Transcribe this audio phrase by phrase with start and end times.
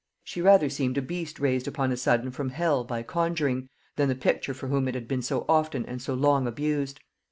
[0.23, 4.15] She rather seemed a beast raised upon a sudden from hell by conjuring, than the
[4.15, 6.99] picture for whom it had been so often and so long abused.